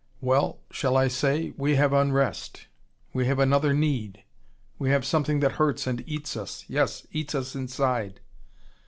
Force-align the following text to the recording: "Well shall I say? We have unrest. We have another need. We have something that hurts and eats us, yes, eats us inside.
"Well 0.19 0.57
shall 0.71 0.97
I 0.97 1.07
say? 1.09 1.53
We 1.57 1.75
have 1.75 1.93
unrest. 1.93 2.65
We 3.13 3.27
have 3.27 3.37
another 3.37 3.71
need. 3.71 4.23
We 4.79 4.89
have 4.89 5.05
something 5.05 5.41
that 5.41 5.51
hurts 5.61 5.85
and 5.85 6.03
eats 6.07 6.35
us, 6.35 6.65
yes, 6.67 7.05
eats 7.11 7.35
us 7.35 7.53
inside. 7.55 8.19